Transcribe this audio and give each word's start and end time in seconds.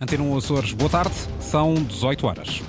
Antena 0.00 0.24
1 0.24 0.36
Açores, 0.36 0.72
boa 0.72 0.90
tarde, 0.90 1.14
são 1.38 1.72
18 1.74 2.26
horas. 2.26 2.62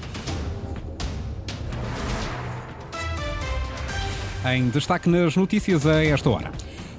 Em 4.53 4.69
destaque 4.69 5.09
nas 5.09 5.35
notícias 5.35 5.87
a 5.87 6.03
esta 6.05 6.29
hora. 6.29 6.51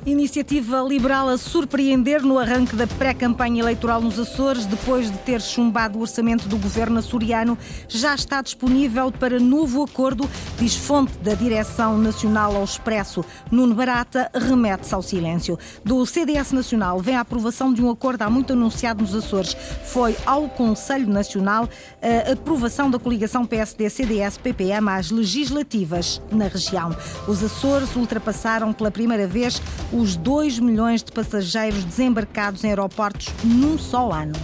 Iniciativa 0.07 0.81
liberal 0.83 1.29
a 1.29 1.37
surpreender 1.37 2.23
no 2.23 2.39
arranque 2.39 2.77
da 2.77 2.87
pré-campanha 2.87 3.61
eleitoral 3.61 4.01
nos 4.01 4.21
Açores, 4.21 4.65
depois 4.65 5.11
de 5.11 5.19
ter 5.19 5.43
chumbado 5.43 5.99
o 5.99 6.03
orçamento 6.03 6.47
do 6.47 6.57
governo 6.57 7.01
açoriano, 7.01 7.59
já 7.89 8.15
está 8.15 8.41
disponível 8.41 9.11
para 9.11 9.41
novo 9.41 9.83
acordo, 9.83 10.31
diz 10.61 10.77
fonte 10.77 11.19
da 11.19 11.35
Direção 11.35 11.99
Nacional 11.99 12.55
ao 12.55 12.63
Expresso. 12.63 13.25
Nuno 13.51 13.75
Barata 13.75 14.31
remete-se 14.33 14.95
ao 14.95 15.03
silêncio. 15.03 15.59
Do 15.85 16.07
CDS 16.07 16.53
Nacional 16.53 17.01
vem 17.01 17.17
a 17.17 17.23
aprovação 17.23 17.75
de 17.75 17.83
um 17.83 17.91
acordo 17.91 18.23
há 18.23 18.31
muito 18.31 18.53
anunciado 18.53 19.03
nos 19.03 19.13
Açores. 19.13 19.57
Foi 19.87 20.17
ao 20.25 20.49
Conselho 20.49 21.09
Nacional 21.09 21.69
a 22.01 22.31
aprovação 22.31 22.89
da 22.89 22.99
coligação 23.01 23.45
PSD-CDS-PPM 23.45 24.89
às 24.89 25.11
legislativas 25.11 26.23
na 26.31 26.47
região. 26.47 26.97
Os 27.27 27.43
Açores 27.43 27.97
ultrapassaram 27.97 28.73
pela 28.73 28.93
primeira 28.93 29.27
vez 29.27 29.61
os 29.99 30.17
2 30.17 30.59
milhões 30.59 31.03
de 31.03 31.13
passageiros 31.13 31.85
desembarcados 31.85 32.65
em 32.65 32.69
aeroportos 32.69 33.29
num 33.43 33.79
só 33.79 34.13
ano. 34.13 34.35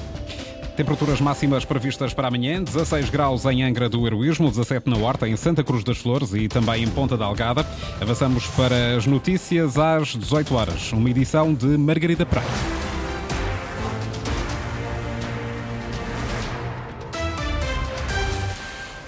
Temperaturas 0.77 1.20
máximas 1.20 1.65
previstas 1.65 2.15
para 2.15 2.28
amanhã: 2.28 2.62
16 2.62 3.11
graus 3.11 3.45
em 3.45 3.62
Angra 3.62 3.88
do 3.88 4.06
Heroísmo, 4.06 4.48
17 4.48 4.88
na 4.88 4.97
Horta, 4.97 5.28
em 5.28 5.37
Santa 5.37 5.62
Cruz 5.62 5.84
das 5.84 5.98
Flores 5.98 6.33
e 6.33 6.48
também 6.48 6.83
em 6.83 6.88
Ponta 6.88 7.16
da 7.16 7.27
Algada. 7.27 7.66
Avançamos 8.01 8.47
para 8.48 8.97
as 8.97 9.06
notícias 9.06 9.78
às 9.78 10.09
18 10.16 10.55
horas. 10.55 10.92
Uma 10.92 11.11
edição 11.11 11.53
de 11.53 11.66
Margarida 11.77 12.25
Praia. 12.25 12.81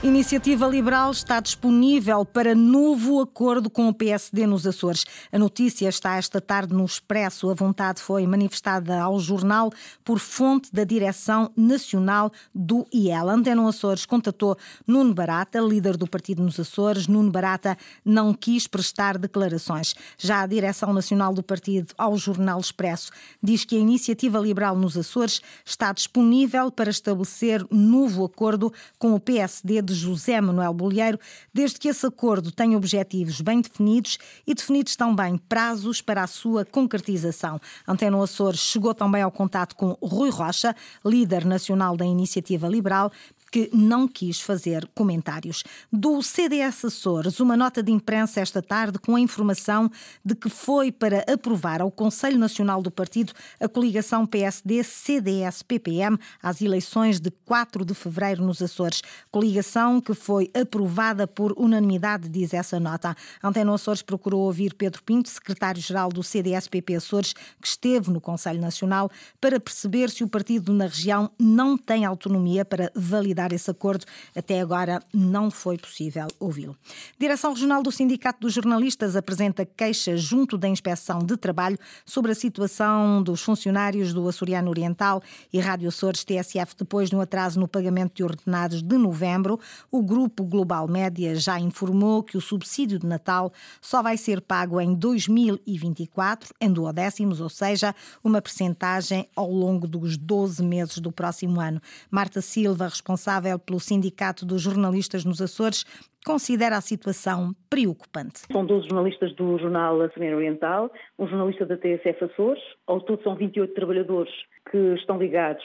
Iniciativa 0.05 0.67
Liberal 0.67 1.11
está 1.13 1.41
disponível 1.41 2.27
para 2.27 2.55
novo 2.55 3.23
acordo 3.23 3.71
com 3.71 3.89
o 3.89 3.95
PSD 3.95 4.47
nos 4.47 4.67
Açores. 4.67 5.07
A 5.33 5.39
notícia 5.39 5.89
está 5.89 6.17
esta 6.17 6.43
tarde 6.43 6.75
no 6.75 6.85
Expresso. 6.85 7.49
A 7.49 7.55
vontade 7.55 8.03
foi 8.03 8.27
manifestada 8.27 9.01
ao 9.01 9.19
jornal 9.19 9.73
por 10.05 10.19
fonte 10.19 10.71
da 10.71 10.85
Direção 10.85 11.51
Nacional 11.57 12.31
do 12.55 12.87
IEL. 12.93 13.31
Antena 13.31 13.67
Açores 13.67 14.05
contatou 14.05 14.59
Nuno 14.87 15.15
Barata, 15.15 15.59
líder 15.59 15.97
do 15.97 16.07
partido 16.07 16.43
nos 16.43 16.61
Açores. 16.61 17.09
Nuno 17.09 17.31
Barata 17.31 17.75
não 18.05 18.35
quis 18.35 18.67
prestar 18.67 19.17
declarações. 19.17 19.95
Já 20.19 20.43
a 20.43 20.47
Direção 20.47 20.93
Nacional 20.93 21.33
do 21.33 21.43
partido 21.43 21.95
ao 21.97 22.15
jornal 22.19 22.61
Expresso 22.61 23.11
diz 23.43 23.65
que 23.65 23.75
a 23.75 23.81
Iniciativa 23.81 24.39
Liberal 24.39 24.77
nos 24.77 24.99
Açores 24.99 25.41
está 25.65 25.95
disponível 25.95 26.71
para 26.71 26.91
estabelecer 26.91 27.67
novo 27.71 28.23
acordo 28.23 28.71
com 28.99 29.15
o 29.15 29.19
PSD 29.19 29.81
de 29.81 29.94
de 29.97 30.03
José 30.03 30.41
Manuel 30.41 30.75
Bolheiro, 30.75 31.19
desde 31.53 31.79
que 31.79 31.89
esse 31.89 32.07
acordo 32.07 32.51
tenha 32.51 32.77
objetivos 32.77 33.41
bem 33.41 33.61
definidos 33.61 34.19
e 34.47 34.55
definidos 34.55 34.97
também 34.97 35.37
prazos 35.37 36.01
para 36.01 36.23
a 36.23 36.27
sua 36.27 36.65
concretização. 36.65 37.61
Antena 37.87 38.23
Açores 38.23 38.61
chegou 38.61 38.95
também 38.95 39.23
ao 39.23 39.31
contato 39.31 39.77
com 39.77 39.97
Rui 40.03 40.31
Rocha, 40.31 40.75
líder 41.05 41.45
nacional 41.45 41.97
da 41.97 42.05
Iniciativa 42.05 42.69
Liberal, 42.69 43.11
que 43.55 43.71
não 43.73 44.09
quis 44.09 44.41
fazer 44.41 44.91
comentários. 44.97 45.63
Do 45.93 46.21
CDS 46.21 46.87
Açores, 46.87 47.39
uma 47.39 47.57
nota 47.57 47.85
de 47.85 47.93
imprensa 47.93 48.41
esta 48.41 48.61
tarde 48.61 48.99
com 48.99 49.15
a 49.15 49.21
informação 49.21 49.89
de 50.25 50.35
que 50.35 50.49
foi 50.49 50.91
para 50.91 51.25
aprovar 51.33 51.81
ao 51.81 51.89
Conselho 51.89 52.37
Nacional 52.37 52.83
do 52.83 52.91
Partido 52.91 53.33
a 53.61 53.69
coligação 53.69 54.27
PSD-CDS-PPM 54.27 56.19
às 56.43 56.61
eleições 56.61 57.21
de 57.21 57.31
4 57.31 57.85
de 57.85 57.95
fevereiro 57.95 58.45
nos 58.45 58.61
Açores. 58.61 59.03
Coligação 59.31 60.01
que 60.01 60.15
foi 60.15 60.51
aprovada 60.53 61.25
por 61.25 61.55
unanimidade, 61.57 62.29
diz 62.29 62.53
essa 62.53 62.81
nota. 62.81 63.15
Antena 63.41 63.73
Açores 63.73 64.03
procurou 64.03 64.41
ouvir 64.41 64.75
Pedro 64.75 65.01
Pinto, 65.05 65.29
secretário-geral 65.29 66.09
do 66.09 66.25
CDS-PP 66.25 66.97
Açores, 66.97 67.33
que 67.63 67.69
esteve 67.69 68.11
no 68.11 68.21
Conselho 68.21 68.61
Nacional, 68.61 69.09
para 69.41 69.61
perceber 69.61 70.11
se 70.11 70.25
o 70.25 70.29
partido 70.29 70.73
na 70.73 70.87
região 70.87 71.31
não 71.39 71.79
tem 71.79 72.05
autonomia 72.05 72.65
para 72.65 72.91
validar 72.97 73.44
esse 73.53 73.71
acordo. 73.71 74.05
Até 74.35 74.61
agora 74.61 75.03
não 75.13 75.51
foi 75.51 75.77
possível 75.79 76.27
ouvi-lo. 76.39 76.77
Direção 77.19 77.53
Regional 77.53 77.83
do 77.83 77.93
Sindicato 77.93 78.41
dos 78.41 78.55
Jornalistas 78.55 79.17
apresenta 79.17 79.65
queixa 79.65 80.17
junto 80.17 80.57
da 80.57 80.69
Inspeção 80.69 81.19
de 81.19 81.37
Trabalho 81.37 81.79
sobre 82.05 82.33
a 82.33 82.35
situação 82.35 83.23
dos 83.23 83.43
funcionários 83.43 84.13
do 84.13 84.29
Açoriano 84.29 84.71
Oriental 84.71 85.23
e 85.53 85.59
Rádio 85.59 85.89
Açores 85.89 86.25
TSF 86.25 86.75
depois 86.79 87.11
de 87.11 87.17
um 87.17 87.21
atraso 87.21 87.59
no 87.59 87.69
pagamento 87.69 88.15
de 88.15 88.25
ordenados 88.25 88.83
de 88.83 88.97
novembro. 88.97 89.59
O 89.91 90.03
grupo 90.03 90.45
Global 90.45 90.89
Média 90.89 91.35
já 91.35 91.59
informou 91.59 92.23
que 92.23 92.37
o 92.37 92.41
subsídio 92.41 92.99
de 92.99 93.07
Natal 93.07 93.53
só 93.81 94.03
vai 94.03 94.17
ser 94.17 94.41
pago 94.41 94.81
em 94.81 94.95
2024, 94.95 96.55
em 96.61 96.73
duodécimos, 96.73 97.41
ou 97.41 97.49
seja, 97.49 97.95
uma 98.23 98.41
percentagem 98.41 99.29
ao 99.35 99.51
longo 99.51 99.87
dos 99.87 100.17
12 100.17 100.63
meses 100.63 100.99
do 100.99 101.11
próximo 101.13 101.61
ano. 101.61 101.81
Marta 102.11 102.41
Silva, 102.41 102.89
responsável 102.89 103.24
responsável 103.25 103.59
pelo 103.59 103.81
Sindicato 103.81 104.45
dos 104.45 104.61
Jornalistas 104.61 105.25
nos 105.25 105.41
Açores, 105.41 105.85
considera 106.27 106.77
a 106.77 106.81
situação 106.81 107.53
preocupante. 107.71 108.41
São 108.53 108.65
12 108.65 108.89
jornalistas 108.89 109.35
do 109.35 109.59
jornal 109.59 110.01
Açoriano 110.03 110.37
Oriental, 110.37 110.91
um 111.19 111.27
jornalista 111.27 111.65
da 111.65 111.77
TSF 111.77 112.25
Açores, 112.25 112.63
ao 112.87 113.01
todo 113.01 113.23
são 113.23 113.35
28 113.35 113.75
trabalhadores 113.75 114.33
que 114.71 114.95
estão 114.95 115.19
ligados 115.19 115.65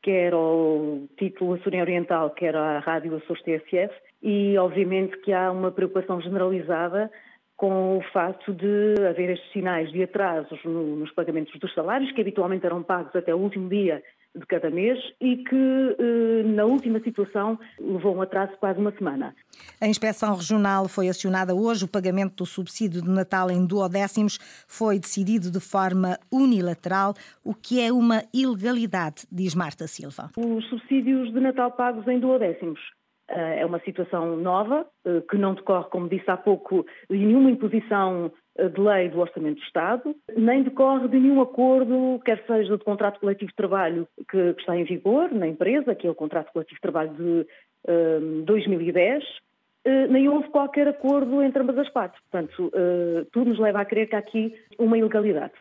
quer 0.00 0.32
ao 0.32 1.02
título 1.18 1.54
Açoriano 1.54 1.84
Oriental, 1.84 2.30
quer 2.30 2.54
à 2.54 2.78
Rádio 2.78 3.16
Açores 3.16 3.42
TSF, 3.42 3.92
e 4.22 4.56
obviamente 4.56 5.18
que 5.22 5.32
há 5.32 5.50
uma 5.50 5.72
preocupação 5.72 6.20
generalizada 6.20 7.10
com 7.56 7.98
o 7.98 8.02
facto 8.12 8.54
de 8.54 8.94
haver 9.04 9.30
estes 9.30 9.52
sinais 9.52 9.90
de 9.90 10.04
atrasos 10.04 10.60
no, 10.64 10.96
nos 10.96 11.10
pagamentos 11.12 11.58
dos 11.58 11.74
salários, 11.74 12.12
que 12.12 12.20
habitualmente 12.20 12.64
eram 12.64 12.82
pagos 12.82 13.14
até 13.16 13.34
o 13.34 13.38
último 13.38 13.68
dia 13.68 14.00
de 14.38 14.46
cada 14.46 14.70
mês 14.70 14.98
e 15.20 15.36
que, 15.36 15.96
eh, 15.98 16.42
na 16.44 16.64
última 16.64 17.00
situação, 17.00 17.58
levou 17.78 18.14
um 18.16 18.22
atraso 18.22 18.52
de 18.52 18.58
quase 18.58 18.80
uma 18.80 18.92
semana. 18.92 19.34
A 19.80 19.86
inspeção 19.86 20.34
regional 20.34 20.88
foi 20.88 21.08
acionada 21.08 21.54
hoje. 21.54 21.84
O 21.84 21.88
pagamento 21.88 22.36
do 22.36 22.46
subsídio 22.46 23.02
de 23.02 23.10
Natal 23.10 23.50
em 23.50 23.66
duodécimos 23.66 24.38
foi 24.66 24.98
decidido 24.98 25.50
de 25.50 25.60
forma 25.60 26.18
unilateral, 26.32 27.14
o 27.44 27.54
que 27.54 27.80
é 27.80 27.92
uma 27.92 28.22
ilegalidade, 28.32 29.26
diz 29.30 29.54
Marta 29.54 29.86
Silva. 29.86 30.30
Os 30.36 30.64
subsídios 30.68 31.32
de 31.32 31.40
Natal 31.40 31.72
pagos 31.72 32.06
em 32.08 32.18
duodécimos 32.18 32.80
eh, 33.28 33.60
é 33.60 33.66
uma 33.66 33.78
situação 33.80 34.36
nova, 34.36 34.86
eh, 35.04 35.22
que 35.28 35.36
não 35.36 35.54
decorre, 35.54 35.88
como 35.90 36.08
disse 36.08 36.30
há 36.30 36.36
pouco, 36.36 36.86
de 37.10 37.18
nenhuma 37.18 37.50
imposição 37.50 38.32
de 38.58 38.80
lei 38.80 39.08
do 39.08 39.20
Orçamento 39.20 39.60
do 39.60 39.64
Estado, 39.64 40.16
nem 40.36 40.62
decorre 40.62 41.06
de 41.08 41.18
nenhum 41.18 41.40
acordo, 41.40 42.20
quer 42.24 42.42
seja 42.46 42.76
de 42.76 42.84
contrato 42.84 43.20
coletivo 43.20 43.50
de 43.50 43.56
trabalho 43.56 44.08
que, 44.28 44.54
que 44.54 44.60
está 44.60 44.76
em 44.76 44.84
vigor 44.84 45.32
na 45.32 45.46
empresa, 45.46 45.94
que 45.94 46.06
é 46.06 46.10
o 46.10 46.14
contrato 46.14 46.52
coletivo 46.52 46.76
de 46.76 46.80
trabalho 46.80 47.10
de 47.14 47.46
um, 47.88 48.44
2010, 48.44 49.22
uh, 49.22 49.90
nem 50.10 50.28
houve 50.28 50.48
qualquer 50.48 50.88
acordo 50.88 51.40
entre 51.40 51.62
ambas 51.62 51.78
as 51.78 51.88
partes. 51.90 52.20
Portanto, 52.30 52.66
uh, 52.74 53.24
tudo 53.32 53.50
nos 53.50 53.60
leva 53.60 53.80
a 53.80 53.84
crer 53.84 54.08
que 54.08 54.16
há 54.16 54.18
aqui 54.18 54.52
uma 54.78 54.98
ilegalidade 54.98 55.54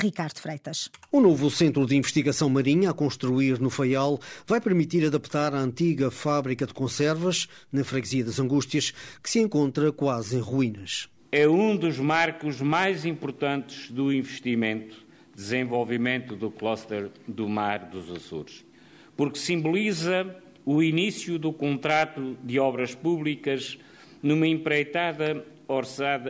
Ricardo 0.00 0.38
Freitas. 0.38 0.90
O 1.10 1.20
novo 1.20 1.50
centro 1.50 1.86
de 1.86 1.96
investigação 1.96 2.48
marinha 2.48 2.90
a 2.90 2.94
construir 2.94 3.58
no 3.60 3.70
Faial 3.70 4.18
vai 4.46 4.60
permitir 4.60 5.06
adaptar 5.06 5.54
a 5.54 5.58
antiga 5.58 6.10
fábrica 6.10 6.66
de 6.66 6.74
conservas 6.74 7.48
na 7.72 7.82
freguesia 7.82 8.24
das 8.24 8.38
Angústias, 8.38 8.92
que 9.22 9.30
se 9.30 9.40
encontra 9.40 9.90
quase 9.92 10.36
em 10.36 10.40
ruínas. 10.40 11.08
É 11.30 11.48
um 11.48 11.76
dos 11.76 11.98
marcos 11.98 12.60
mais 12.60 13.04
importantes 13.04 13.90
do 13.90 14.12
investimento, 14.12 15.04
desenvolvimento 15.34 16.36
do 16.36 16.50
cluster 16.50 17.10
do 17.26 17.48
mar 17.48 17.90
dos 17.90 18.10
Açores, 18.10 18.64
porque 19.16 19.38
simboliza 19.38 20.36
o 20.64 20.82
início 20.82 21.38
do 21.38 21.52
contrato 21.52 22.36
de 22.44 22.58
obras 22.58 22.94
públicas 22.94 23.78
numa 24.22 24.46
empreitada 24.46 25.44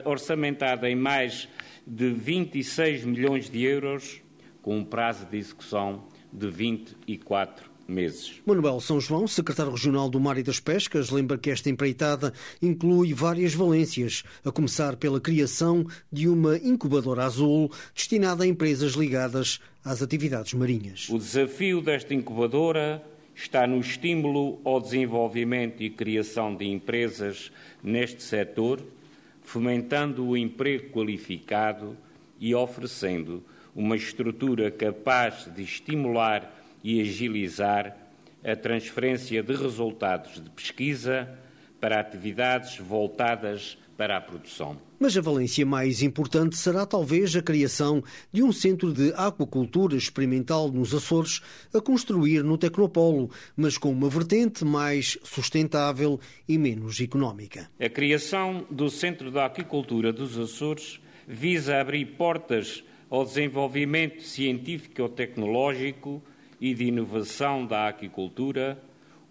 orçamentada 0.04 0.88
em 0.88 0.94
mais 0.94 1.48
de 1.86 2.10
26 2.10 3.04
milhões 3.04 3.50
de 3.50 3.62
euros, 3.62 4.20
com 4.60 4.78
um 4.78 4.84
prazo 4.84 5.26
de 5.26 5.36
execução 5.36 6.04
de 6.32 6.48
24 6.48 7.72
meses. 7.86 8.40
Manuel 8.46 8.80
São 8.80 9.00
João, 9.00 9.26
secretário 9.26 9.72
regional 9.72 10.08
do 10.08 10.20
Mar 10.20 10.38
e 10.38 10.42
das 10.42 10.60
Pescas, 10.60 11.10
lembra 11.10 11.36
que 11.36 11.50
esta 11.50 11.68
empreitada 11.68 12.32
inclui 12.60 13.12
várias 13.12 13.54
valências, 13.54 14.22
a 14.44 14.50
começar 14.50 14.96
pela 14.96 15.20
criação 15.20 15.86
de 16.10 16.28
uma 16.28 16.56
incubadora 16.56 17.24
azul 17.24 17.70
destinada 17.94 18.44
a 18.44 18.46
empresas 18.46 18.92
ligadas 18.92 19.60
às 19.84 20.02
atividades 20.02 20.54
marinhas. 20.54 21.08
O 21.10 21.18
desafio 21.18 21.80
desta 21.82 22.14
incubadora 22.14 23.02
está 23.34 23.66
no 23.66 23.78
estímulo 23.78 24.60
ao 24.64 24.80
desenvolvimento 24.80 25.82
e 25.82 25.90
criação 25.90 26.54
de 26.54 26.66
empresas 26.66 27.50
neste 27.82 28.22
setor 28.22 28.82
fomentando 29.42 30.26
o 30.26 30.36
emprego 30.36 30.90
qualificado 30.90 31.96
e 32.40 32.54
oferecendo 32.54 33.44
uma 33.74 33.96
estrutura 33.96 34.70
capaz 34.70 35.48
de 35.54 35.62
estimular 35.62 36.52
e 36.82 37.00
agilizar 37.00 37.96
a 38.44 38.56
transferência 38.56 39.42
de 39.42 39.54
resultados 39.54 40.42
de 40.42 40.50
pesquisa 40.50 41.28
para 41.80 42.00
atividades 42.00 42.78
voltadas 42.78 43.78
para 44.02 44.16
a 44.16 44.20
produção. 44.20 44.76
Mas 44.98 45.16
a 45.16 45.20
valência 45.20 45.64
mais 45.64 46.02
importante 46.02 46.56
será 46.56 46.84
talvez 46.84 47.36
a 47.36 47.40
criação 47.40 48.02
de 48.32 48.42
um 48.42 48.50
centro 48.50 48.92
de 48.92 49.12
aquacultura 49.14 49.94
experimental 49.94 50.72
nos 50.72 50.92
Açores 50.92 51.40
a 51.72 51.80
construir 51.80 52.42
no 52.42 52.58
Tecnopolo, 52.58 53.30
mas 53.56 53.78
com 53.78 53.92
uma 53.92 54.08
vertente 54.08 54.64
mais 54.64 55.16
sustentável 55.22 56.18
e 56.48 56.58
menos 56.58 57.00
económica. 57.00 57.70
A 57.78 57.88
criação 57.88 58.66
do 58.68 58.90
Centro 58.90 59.30
de 59.30 59.38
Aquicultura 59.38 60.12
dos 60.12 60.36
Açores 60.36 61.00
visa 61.28 61.80
abrir 61.80 62.16
portas 62.16 62.82
ao 63.08 63.24
desenvolvimento 63.24 64.20
científico-tecnológico 64.24 66.20
e 66.60 66.74
de 66.74 66.86
inovação 66.86 67.64
da 67.64 67.86
aquicultura, 67.86 68.82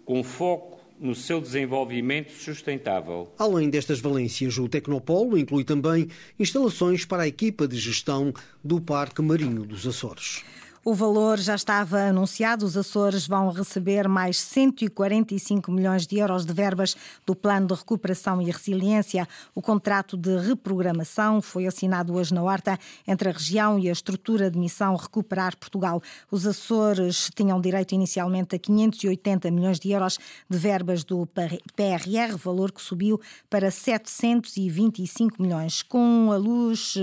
com 0.06 0.24
foco 0.24 0.71
no 1.02 1.16
seu 1.16 1.40
desenvolvimento 1.40 2.30
sustentável. 2.30 3.32
Além 3.36 3.68
destas 3.68 4.00
valências, 4.00 4.56
o 4.56 4.68
Tecnopolo 4.68 5.36
inclui 5.36 5.64
também 5.64 6.08
instalações 6.38 7.04
para 7.04 7.24
a 7.24 7.28
equipa 7.28 7.66
de 7.66 7.76
gestão 7.76 8.32
do 8.62 8.80
Parque 8.80 9.20
Marinho 9.20 9.66
dos 9.66 9.84
Açores. 9.84 10.44
O 10.84 10.94
valor 10.94 11.38
já 11.38 11.54
estava 11.54 12.08
anunciado. 12.08 12.66
Os 12.66 12.76
Açores 12.76 13.24
vão 13.24 13.50
receber 13.50 14.08
mais 14.08 14.40
145 14.40 15.70
milhões 15.70 16.08
de 16.08 16.18
euros 16.18 16.44
de 16.44 16.52
verbas 16.52 16.96
do 17.24 17.36
Plano 17.36 17.68
de 17.68 17.74
Recuperação 17.74 18.42
e 18.42 18.50
Resiliência. 18.50 19.28
O 19.54 19.62
contrato 19.62 20.16
de 20.16 20.36
reprogramação 20.38 21.40
foi 21.40 21.68
assinado 21.68 22.12
hoje 22.12 22.34
na 22.34 22.42
Horta 22.42 22.76
entre 23.06 23.28
a 23.28 23.32
região 23.32 23.78
e 23.78 23.88
a 23.88 23.92
estrutura 23.92 24.50
de 24.50 24.58
missão 24.58 24.96
Recuperar 24.96 25.56
Portugal. 25.56 26.02
Os 26.28 26.48
Açores 26.48 27.30
tinham 27.32 27.60
direito 27.60 27.92
inicialmente 27.92 28.56
a 28.56 28.58
580 28.58 29.52
milhões 29.52 29.78
de 29.78 29.92
euros 29.92 30.18
de 30.50 30.58
verbas 30.58 31.04
do 31.04 31.28
PRR, 31.76 32.36
valor 32.36 32.72
que 32.72 32.82
subiu 32.82 33.20
para 33.48 33.70
725 33.70 35.40
milhões. 35.40 35.80
Com 35.80 36.32
a 36.32 36.36
luz, 36.36 36.94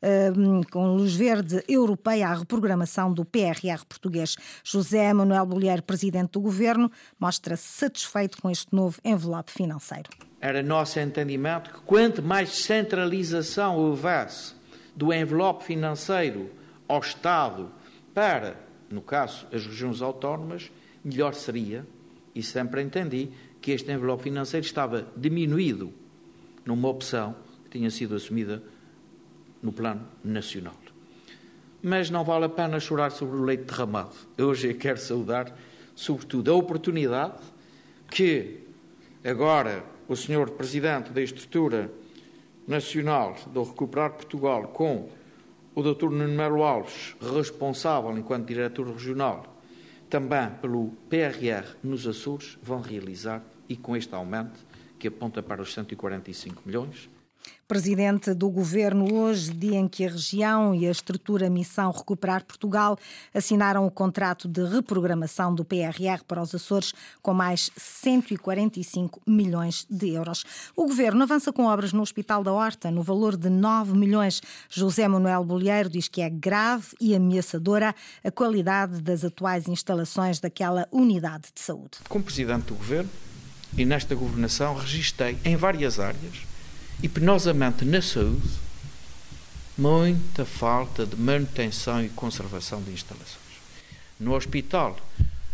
eh, 0.00 0.32
com 0.72 0.82
a 0.86 0.88
luz 0.92 1.14
verde 1.14 1.62
europeia, 1.68 2.28
a 2.28 2.34
reprogramação 2.34 3.17
do 3.18 3.24
PRR 3.24 3.84
português. 3.88 4.36
José 4.62 5.12
Manuel 5.12 5.44
Bolheiro, 5.44 5.82
presidente 5.82 6.32
do 6.32 6.40
governo, 6.40 6.90
mostra-se 7.18 7.64
satisfeito 7.64 8.40
com 8.40 8.48
este 8.48 8.74
novo 8.74 9.00
envelope 9.04 9.50
financeiro. 9.50 10.08
Era 10.40 10.62
nosso 10.62 11.00
entendimento 11.00 11.72
que 11.72 11.80
quanto 11.80 12.22
mais 12.22 12.50
centralização 12.50 13.76
houvesse 13.76 14.54
do 14.94 15.12
envelope 15.12 15.64
financeiro 15.64 16.50
ao 16.86 17.00
Estado 17.00 17.70
para, 18.14 18.56
no 18.88 19.02
caso, 19.02 19.46
as 19.52 19.66
regiões 19.66 20.00
autónomas, 20.00 20.70
melhor 21.04 21.34
seria, 21.34 21.84
e 22.34 22.42
sempre 22.42 22.82
entendi, 22.82 23.30
que 23.60 23.72
este 23.72 23.90
envelope 23.90 24.22
financeiro 24.22 24.64
estava 24.64 25.08
diminuído 25.16 25.92
numa 26.64 26.88
opção 26.88 27.34
que 27.64 27.78
tinha 27.78 27.90
sido 27.90 28.14
assumida 28.14 28.62
no 29.60 29.72
plano 29.72 30.06
nacional 30.22 30.74
mas 31.82 32.10
não 32.10 32.24
vale 32.24 32.46
a 32.46 32.48
pena 32.48 32.80
chorar 32.80 33.10
sobre 33.10 33.36
o 33.36 33.44
leite 33.44 33.64
derramado. 33.64 34.14
Eu 34.36 34.48
hoje 34.48 34.74
quero 34.74 34.98
saudar, 34.98 35.56
sobretudo, 35.94 36.50
a 36.50 36.54
oportunidade 36.54 37.38
que 38.10 38.60
agora 39.24 39.84
o 40.08 40.16
senhor 40.16 40.50
Presidente 40.50 41.10
da 41.10 41.20
Estrutura 41.20 41.90
Nacional 42.66 43.36
do 43.52 43.62
Recuperar 43.62 44.12
Portugal, 44.12 44.68
com 44.68 45.08
o 45.74 45.82
Dr. 45.82 46.10
Nuno 46.10 46.34
Melo 46.34 46.62
Alves, 46.62 47.14
responsável 47.34 48.16
enquanto 48.18 48.46
diretor 48.48 48.88
regional, 48.88 49.56
também 50.10 50.50
pelo 50.60 50.90
PRR 51.08 51.76
nos 51.82 52.06
Açores, 52.06 52.58
vão 52.62 52.80
realizar 52.80 53.42
e 53.68 53.76
com 53.76 53.96
este 53.96 54.14
aumento, 54.14 54.58
que 54.98 55.06
aponta 55.06 55.42
para 55.42 55.62
os 55.62 55.72
145 55.72 56.62
milhões, 56.64 57.08
Presidente 57.68 58.32
do 58.32 58.48
Governo, 58.48 59.12
hoje, 59.12 59.52
dia 59.52 59.78
em 59.78 59.86
que 59.86 60.02
a 60.02 60.08
região 60.08 60.74
e 60.74 60.86
a 60.86 60.90
estrutura 60.90 61.50
Missão 61.50 61.90
Recuperar 61.90 62.42
Portugal 62.42 62.96
assinaram 63.34 63.86
o 63.86 63.90
contrato 63.90 64.48
de 64.48 64.64
reprogramação 64.64 65.54
do 65.54 65.66
PRR 65.66 66.24
para 66.26 66.40
os 66.40 66.54
Açores 66.54 66.94
com 67.20 67.34
mais 67.34 67.70
145 67.76 69.20
milhões 69.26 69.86
de 69.90 70.08
euros. 70.08 70.46
O 70.74 70.86
Governo 70.86 71.22
avança 71.24 71.52
com 71.52 71.66
obras 71.66 71.92
no 71.92 72.00
Hospital 72.00 72.42
da 72.42 72.54
Horta 72.54 72.90
no 72.90 73.02
valor 73.02 73.36
de 73.36 73.50
9 73.50 73.92
milhões. 73.98 74.40
José 74.70 75.06
Manuel 75.06 75.44
Bolheiro 75.44 75.90
diz 75.90 76.08
que 76.08 76.22
é 76.22 76.30
grave 76.30 76.96
e 76.98 77.14
ameaçadora 77.14 77.94
a 78.24 78.30
qualidade 78.30 79.02
das 79.02 79.26
atuais 79.26 79.68
instalações 79.68 80.40
daquela 80.40 80.88
unidade 80.90 81.48
de 81.54 81.60
saúde. 81.60 81.98
Como 82.08 82.24
Presidente 82.24 82.68
do 82.68 82.74
Governo 82.76 83.10
e 83.76 83.84
nesta 83.84 84.14
governação 84.14 84.74
registrei 84.74 85.36
em 85.44 85.54
várias 85.54 86.00
áreas 86.00 86.48
e 87.02 87.08
penosamente 87.08 87.84
na 87.84 88.02
saúde, 88.02 88.48
muita 89.76 90.44
falta 90.44 91.06
de 91.06 91.16
manutenção 91.16 92.04
e 92.04 92.08
conservação 92.08 92.82
de 92.82 92.90
instalações. 92.90 93.38
No 94.18 94.34
hospital, 94.34 94.98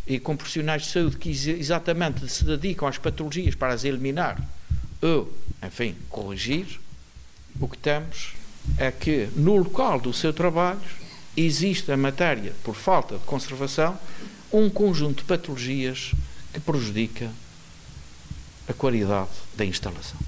e 0.06 0.18
com 0.18 0.36
profissionais 0.36 0.82
de 0.82 0.88
saúde 0.88 1.16
que 1.16 1.30
exatamente 1.30 2.28
se 2.28 2.44
dedicam 2.44 2.88
às 2.88 2.98
patologias 2.98 3.54
para 3.54 3.72
as 3.72 3.84
eliminar 3.84 4.40
ou, 5.00 5.32
enfim, 5.62 5.94
corrigir, 6.08 6.80
o 7.60 7.68
que 7.68 7.78
temos 7.78 8.32
é 8.78 8.90
que 8.90 9.28
no 9.36 9.56
local 9.56 10.00
do 10.00 10.12
seu 10.12 10.32
trabalho 10.32 10.80
existe 11.36 11.90
a 11.92 11.96
matéria, 11.96 12.54
por 12.62 12.74
falta 12.74 13.18
de 13.18 13.24
conservação, 13.24 13.98
um 14.52 14.70
conjunto 14.70 15.18
de 15.18 15.24
patologias 15.24 16.12
que 16.52 16.60
prejudica 16.60 17.30
a 18.68 18.72
qualidade 18.72 19.30
da 19.54 19.64
instalação. 19.64 20.18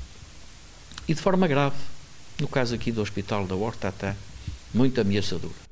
E 1.08 1.14
de 1.14 1.20
forma 1.20 1.46
grave, 1.46 1.76
no 2.40 2.48
caso 2.48 2.74
aqui 2.74 2.90
do 2.90 3.00
Hospital 3.00 3.46
da 3.46 3.54
Horta 3.54 3.88
até, 3.88 4.16
muito 4.74 5.00
ameaçadora. 5.00 5.65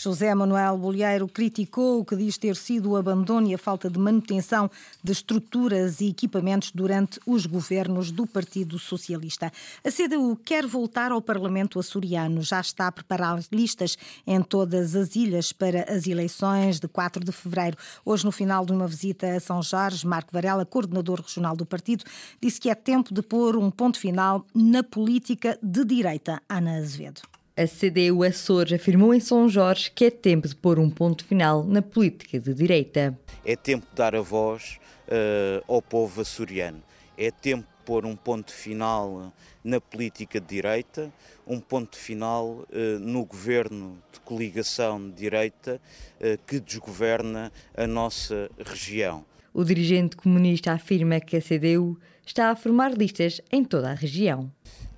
José 0.00 0.32
Manuel 0.32 0.78
Bolheiro 0.78 1.26
criticou 1.26 1.98
o 1.98 2.04
que 2.04 2.14
diz 2.14 2.38
ter 2.38 2.54
sido 2.54 2.90
o 2.90 2.96
abandono 2.96 3.48
e 3.48 3.54
a 3.54 3.58
falta 3.58 3.90
de 3.90 3.98
manutenção 3.98 4.70
de 5.02 5.10
estruturas 5.10 6.00
e 6.00 6.10
equipamentos 6.10 6.70
durante 6.70 7.18
os 7.26 7.46
governos 7.46 8.12
do 8.12 8.24
Partido 8.24 8.78
Socialista. 8.78 9.52
A 9.84 9.90
CDU 9.90 10.36
quer 10.36 10.64
voltar 10.68 11.10
ao 11.10 11.20
Parlamento 11.20 11.80
açoriano, 11.80 12.42
já 12.42 12.60
está 12.60 12.86
a 12.86 12.92
preparar 12.92 13.40
listas 13.50 13.98
em 14.24 14.40
todas 14.40 14.94
as 14.94 15.16
ilhas 15.16 15.52
para 15.52 15.92
as 15.92 16.06
eleições 16.06 16.78
de 16.78 16.86
4 16.86 17.24
de 17.24 17.32
fevereiro. 17.32 17.76
Hoje, 18.04 18.24
no 18.24 18.30
final 18.30 18.64
de 18.64 18.70
uma 18.70 18.86
visita 18.86 19.34
a 19.34 19.40
São 19.40 19.60
Jorge, 19.60 20.06
Marco 20.06 20.32
Varela, 20.32 20.64
coordenador 20.64 21.22
regional 21.22 21.56
do 21.56 21.66
partido, 21.66 22.04
disse 22.40 22.60
que 22.60 22.70
é 22.70 22.74
tempo 22.76 23.12
de 23.12 23.20
pôr 23.20 23.56
um 23.56 23.68
ponto 23.68 23.98
final 23.98 24.46
na 24.54 24.84
política 24.84 25.58
de 25.60 25.84
direita. 25.84 26.40
Ana 26.48 26.76
Azevedo. 26.76 27.37
A 27.58 27.66
CDU 27.66 28.22
Açores 28.22 28.72
afirmou 28.72 29.12
em 29.12 29.18
São 29.18 29.48
Jorge 29.48 29.90
que 29.92 30.04
é 30.04 30.10
tempo 30.12 30.46
de 30.46 30.54
pôr 30.54 30.78
um 30.78 30.88
ponto 30.88 31.24
final 31.24 31.64
na 31.64 31.82
política 31.82 32.38
de 32.38 32.54
direita. 32.54 33.18
É 33.44 33.56
tempo 33.56 33.84
de 33.84 33.96
dar 33.96 34.14
a 34.14 34.20
voz 34.20 34.78
uh, 35.08 35.64
ao 35.66 35.82
povo 35.82 36.20
açoriano. 36.20 36.80
É 37.16 37.32
tempo 37.32 37.64
de 37.64 37.84
pôr 37.84 38.06
um 38.06 38.14
ponto 38.14 38.52
final 38.52 39.32
na 39.64 39.80
política 39.80 40.40
de 40.40 40.46
direita, 40.46 41.12
um 41.44 41.58
ponto 41.58 41.96
final 41.96 42.64
uh, 42.70 42.98
no 43.00 43.24
governo 43.24 43.98
de 44.12 44.20
coligação 44.20 45.10
de 45.10 45.16
direita 45.16 45.80
uh, 46.20 46.38
que 46.46 46.60
desgoverna 46.60 47.50
a 47.76 47.88
nossa 47.88 48.48
região. 48.64 49.24
O 49.52 49.64
dirigente 49.64 50.16
comunista 50.16 50.70
afirma 50.70 51.18
que 51.18 51.36
a 51.36 51.42
CDU 51.42 51.98
está 52.24 52.50
a 52.50 52.54
formar 52.54 52.96
listas 52.96 53.40
em 53.50 53.64
toda 53.64 53.90
a 53.90 53.94
região. 53.94 54.48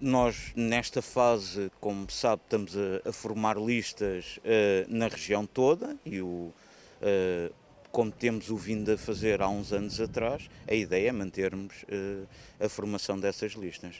Nós, 0.00 0.52
nesta 0.56 1.02
fase, 1.02 1.70
como 1.78 2.10
sabe, 2.10 2.40
estamos 2.44 2.74
a, 2.74 3.10
a 3.10 3.12
formar 3.12 3.58
listas 3.58 4.38
uh, 4.38 4.86
na 4.88 5.08
região 5.08 5.44
toda 5.44 5.94
e 6.06 6.22
o, 6.22 6.26
uh, 6.26 7.54
como 7.92 8.10
temos 8.10 8.48
o 8.48 8.56
vindo 8.56 8.90
a 8.90 8.96
fazer 8.96 9.42
há 9.42 9.48
uns 9.50 9.74
anos 9.74 10.00
atrás, 10.00 10.48
a 10.66 10.72
ideia 10.72 11.10
é 11.10 11.12
mantermos 11.12 11.82
uh, 11.82 12.26
a 12.58 12.66
formação 12.66 13.20
dessas 13.20 13.52
listas. 13.52 13.96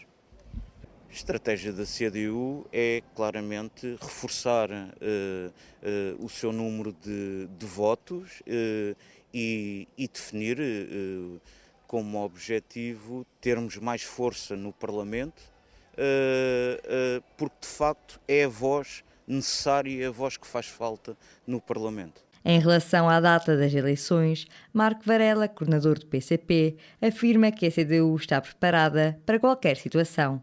A 1.10 1.12
estratégia 1.12 1.70
da 1.70 1.84
CDU 1.84 2.66
é 2.72 3.02
claramente 3.14 3.98
reforçar 4.00 4.70
o 6.20 6.28
seu 6.28 6.52
número 6.52 6.92
de, 6.92 7.48
de 7.58 7.66
votos 7.66 8.44
e, 8.46 9.88
e, 9.98 10.06
definir 10.06 10.56
como 11.88 12.22
objetivo 12.22 13.26
termos 13.40 13.76
mais 13.76 14.02
força 14.04 14.54
no 14.54 14.72
Parlamento 14.72 15.42
porque 17.36 17.56
de 17.60 17.68
facto 17.68 18.20
é 18.26 18.44
a 18.44 18.48
voz 18.48 19.02
necessária 19.26 19.90
e 19.90 20.04
a 20.04 20.10
voz 20.10 20.36
que 20.36 20.46
faz 20.46 20.66
falta 20.66 21.16
no 21.46 21.60
Parlamento. 21.60 22.22
Em 22.44 22.58
relação 22.58 23.08
à 23.08 23.20
data 23.20 23.56
das 23.56 23.74
eleições, 23.74 24.46
Marco 24.72 25.02
Varela, 25.04 25.46
coordenador 25.46 25.98
do 25.98 26.06
PCP, 26.06 26.76
afirma 27.00 27.52
que 27.52 27.66
a 27.66 27.70
CDU 27.70 28.16
está 28.16 28.40
preparada 28.40 29.20
para 29.26 29.38
qualquer 29.38 29.76
situação, 29.76 30.40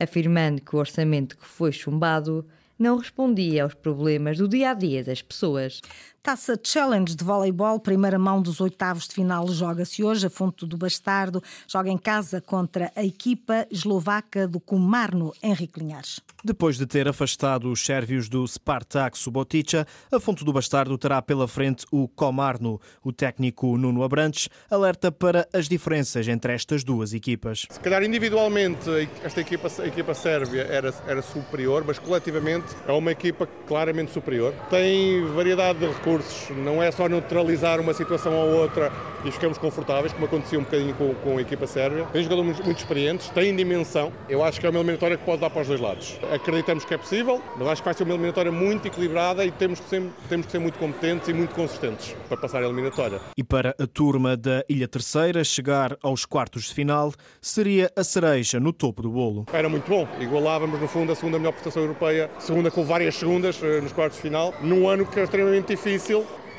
afirmando 0.00 0.60
que 0.60 0.74
o 0.74 0.78
orçamento 0.78 1.38
que 1.38 1.46
foi 1.46 1.70
chumbado 1.70 2.44
não 2.78 2.96
respondia 2.96 3.62
aos 3.64 3.74
problemas 3.74 4.38
do 4.38 4.48
dia 4.48 4.70
a 4.70 4.74
dia 4.74 5.02
das 5.02 5.22
pessoas. 5.22 5.80
Taça 6.28 6.60
Challenge 6.62 7.16
de 7.16 7.24
voleibol, 7.24 7.80
primeira 7.80 8.18
mão 8.18 8.42
dos 8.42 8.60
oitavos 8.60 9.08
de 9.08 9.14
final, 9.14 9.48
joga-se 9.48 10.04
hoje. 10.04 10.26
A 10.26 10.28
Fonte 10.28 10.66
do 10.66 10.76
Bastardo 10.76 11.42
joga 11.66 11.88
em 11.88 11.96
casa 11.96 12.38
contra 12.38 12.92
a 12.94 13.02
equipa 13.02 13.66
eslovaca 13.70 14.46
do 14.46 14.60
Comarno, 14.60 15.32
Henrique 15.42 15.80
Linhares. 15.80 16.20
Depois 16.44 16.76
de 16.76 16.86
ter 16.86 17.08
afastado 17.08 17.72
os 17.72 17.82
sérvios 17.82 18.28
do 18.28 18.46
Spartak 18.46 19.16
Subotica, 19.16 19.86
a 20.12 20.20
Fonte 20.20 20.44
do 20.44 20.52
Bastardo 20.52 20.98
terá 20.98 21.22
pela 21.22 21.48
frente 21.48 21.86
o 21.90 22.06
Comarno. 22.06 22.78
O 23.02 23.10
técnico 23.10 23.78
Nuno 23.78 24.02
Abrantes 24.02 24.50
alerta 24.70 25.10
para 25.10 25.48
as 25.50 25.66
diferenças 25.66 26.28
entre 26.28 26.52
estas 26.52 26.84
duas 26.84 27.14
equipas. 27.14 27.64
Se 27.70 27.80
calhar 27.80 28.02
individualmente 28.02 28.90
esta 29.24 29.40
equipa, 29.40 29.68
a 29.78 29.86
equipa 29.86 30.12
sérvia 30.12 30.64
era, 30.64 30.94
era 31.06 31.22
superior, 31.22 31.84
mas 31.86 31.98
coletivamente 31.98 32.66
é 32.86 32.92
uma 32.92 33.12
equipa 33.12 33.48
claramente 33.66 34.12
superior. 34.12 34.52
Tem 34.68 35.24
variedade 35.24 35.78
de 35.78 35.86
recursos 35.86 36.17
recursos, 36.18 36.56
não 36.56 36.82
é 36.82 36.90
só 36.90 37.08
neutralizar 37.08 37.80
uma 37.80 37.94
situação 37.94 38.34
ou 38.34 38.60
outra 38.60 38.92
e 39.24 39.30
ficamos 39.30 39.58
confortáveis, 39.58 40.12
como 40.12 40.26
acontecia 40.26 40.58
um 40.58 40.62
bocadinho 40.62 40.94
com, 40.94 41.14
com 41.14 41.38
a 41.38 41.40
equipa 41.40 41.66
sérvia. 41.66 42.04
Tem 42.12 42.22
jogadores 42.22 42.46
muito, 42.46 42.64
muito 42.64 42.78
experientes, 42.78 43.28
tem 43.30 43.54
dimensão. 43.54 44.12
Eu 44.28 44.44
acho 44.44 44.60
que 44.60 44.66
é 44.66 44.70
uma 44.70 44.78
eliminatória 44.78 45.16
que 45.16 45.24
pode 45.24 45.40
dar 45.40 45.50
para 45.50 45.62
os 45.62 45.68
dois 45.68 45.80
lados. 45.80 46.18
Acreditamos 46.32 46.84
que 46.84 46.94
é 46.94 46.98
possível, 46.98 47.42
mas 47.56 47.68
acho 47.68 47.82
que 47.82 47.86
vai 47.86 47.94
ser 47.94 48.04
uma 48.04 48.14
eliminatória 48.14 48.52
muito 48.52 48.86
equilibrada 48.86 49.44
e 49.44 49.50
temos 49.50 49.80
que 49.80 49.88
ser, 49.88 50.02
temos 50.28 50.46
que 50.46 50.52
ser 50.52 50.58
muito 50.58 50.78
competentes 50.78 51.28
e 51.28 51.32
muito 51.32 51.54
consistentes 51.54 52.14
para 52.28 52.36
passar 52.36 52.62
a 52.62 52.66
eliminatória. 52.66 53.20
E 53.36 53.42
para 53.42 53.74
a 53.78 53.86
turma 53.86 54.36
da 54.36 54.64
Ilha 54.68 54.86
Terceira 54.86 55.42
chegar 55.42 55.96
aos 56.02 56.24
quartos 56.24 56.64
de 56.64 56.74
final 56.74 57.12
seria 57.40 57.90
a 57.96 58.04
cereja 58.04 58.60
no 58.60 58.72
topo 58.72 59.02
do 59.02 59.10
bolo. 59.10 59.46
Era 59.52 59.68
muito 59.68 59.88
bom. 59.88 60.06
Igualávamos, 60.20 60.80
no 60.80 60.88
fundo, 60.88 61.12
a 61.12 61.14
segunda 61.14 61.38
melhor 61.38 61.52
prestação 61.52 61.82
europeia, 61.82 62.30
segunda 62.38 62.70
com 62.70 62.84
várias 62.84 63.16
segundas 63.16 63.60
eh, 63.62 63.80
nos 63.80 63.92
quartos 63.92 64.16
de 64.16 64.22
final, 64.22 64.54
num 64.62 64.88
ano 64.88 65.04
que 65.04 65.18
é 65.18 65.24
extremamente 65.24 65.68
difícil 65.68 66.07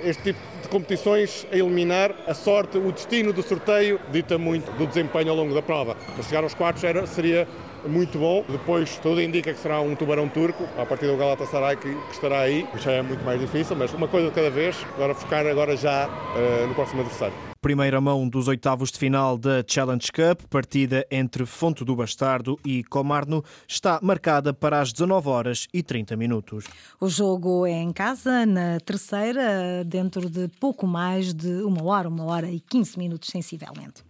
este 0.04 0.24
tipo 0.24 0.40
de 0.62 0.70
competições 0.70 1.46
a 1.52 1.56
eliminar, 1.56 2.14
a 2.28 2.34
sorte, 2.34 2.78
o 2.78 2.92
destino 2.92 3.34
do 3.34 3.42
sorteio 3.42 4.00
dita 4.12 4.38
muito 4.38 4.72
do 4.78 4.88
desempenho 4.88 5.32
ao 5.32 5.36
longo 5.36 5.54
da 5.54 5.62
prova. 5.62 5.96
Para 5.96 6.24
chegar 6.24 6.44
aos 6.44 6.54
quartos 6.54 6.84
era, 6.84 7.06
seria 7.06 7.48
muito 7.86 8.18
bom. 8.18 8.44
Depois 8.48 8.98
tudo 8.98 9.22
indica 9.22 9.54
que 9.54 9.60
será 9.60 9.82
um 9.82 9.96
tubarão 9.96 10.28
turco, 10.28 10.64
a 10.78 10.86
partir 10.86 11.08
do 11.08 11.18
Galatasaray 11.18 11.76
que, 11.78 11.94
que 11.94 12.14
estará 12.14 12.42
aí. 12.42 12.68
Já 12.78 12.92
é 12.94 13.02
muito 13.02 13.24
mais 13.24 13.40
difícil, 13.40 13.76
mas 13.76 13.94
uma 13.94 14.08
coisa 14.08 14.30
de 14.30 14.36
cada 14.36 14.50
vez. 14.50 14.76
Agora 14.96 15.14
focar 15.14 15.46
agora 15.46 15.76
já 15.76 16.08
uh, 16.08 16.68
no 16.68 16.76
próximo 16.76 17.02
adversário. 17.02 17.49
Primeira 17.62 18.00
mão 18.00 18.28
dos 18.28 18.48
oitavos 18.48 18.90
de 18.90 18.98
final 18.98 19.38
da 19.38 19.62
Challenge 19.68 20.08
Cup, 20.14 20.44
partida 20.50 21.06
entre 21.12 21.46
Fonte 21.46 21.84
do 21.84 21.94
Bastardo 21.94 22.58
e 22.66 22.86
Comarno, 22.86 23.44
está 23.68 24.00
marcada 24.02 24.54
para 24.54 24.80
as 24.80 24.94
19 24.94 25.28
horas 25.28 25.68
e 25.74 25.84
30 25.84 26.16
minutos. 26.16 26.64
O 27.02 27.10
jogo 27.10 27.66
é 27.66 27.74
em 27.74 27.92
casa, 27.92 28.46
na 28.46 28.80
terceira, 28.80 29.84
dentro 29.86 30.30
de 30.30 30.48
pouco 30.58 30.88
mais 30.88 31.34
de 31.34 31.62
uma 31.64 31.84
hora, 31.84 32.08
uma 32.08 32.24
hora 32.24 32.50
e 32.50 32.62
15 32.62 32.98
minutos, 32.98 33.30
sensivelmente. 33.30 34.06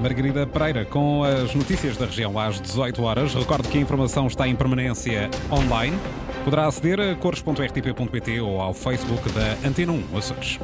Margarida 0.00 0.46
Pereira, 0.46 0.84
com 0.84 1.24
as 1.24 1.52
notícias 1.56 1.96
da 1.96 2.06
região 2.06 2.38
às 2.38 2.60
18 2.60 3.02
horas. 3.02 3.34
Recordo 3.34 3.68
que 3.68 3.78
a 3.78 3.80
informação 3.80 4.28
está 4.28 4.46
em 4.46 4.54
permanência 4.54 5.28
online. 5.50 5.98
Poderá 6.44 6.66
aceder 6.66 7.00
a 7.00 7.16
cores.rtp.pt 7.16 8.40
ou 8.40 8.60
ao 8.60 8.72
Facebook 8.72 9.28
da 9.32 9.68
Antena 9.68 9.92
1 9.92 10.16
Açores. 10.16 10.60